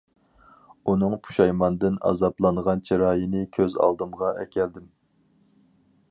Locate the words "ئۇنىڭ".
0.91-1.11